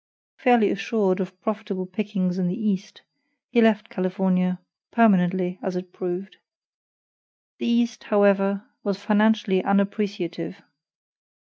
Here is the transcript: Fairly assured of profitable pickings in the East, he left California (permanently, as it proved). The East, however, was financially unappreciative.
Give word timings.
Fairly 0.35 0.71
assured 0.71 1.19
of 1.19 1.39
profitable 1.41 1.85
pickings 1.85 2.39
in 2.39 2.47
the 2.47 2.59
East, 2.59 3.03
he 3.51 3.61
left 3.61 3.87
California 3.87 4.59
(permanently, 4.89 5.59
as 5.61 5.75
it 5.75 5.93
proved). 5.93 6.37
The 7.59 7.67
East, 7.67 8.05
however, 8.05 8.63
was 8.83 8.97
financially 8.99 9.63
unappreciative. 9.63 10.59